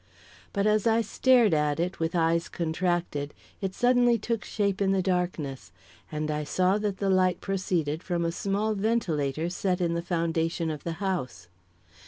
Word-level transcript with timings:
But 0.51 0.65
as 0.65 0.87
I 0.87 1.01
stared 1.01 1.53
at 1.53 1.79
it, 1.79 1.99
with 1.99 2.15
eyes 2.15 2.49
contracted, 2.49 3.35
it 3.61 3.75
suddenly 3.75 4.17
took 4.17 4.43
shape 4.43 4.81
in 4.81 4.93
the 4.93 5.01
darkness, 5.03 5.71
and 6.11 6.31
I 6.31 6.43
saw 6.43 6.79
that 6.79 6.97
the 6.97 7.07
light 7.11 7.39
proceeded 7.39 8.01
from 8.01 8.25
a 8.25 8.31
small 8.31 8.73
ventilator 8.73 9.47
set 9.47 9.79
in 9.79 9.93
the 9.93 10.01
foundation 10.01 10.71
of 10.71 10.83
the 10.85 10.93
house. 11.05 11.49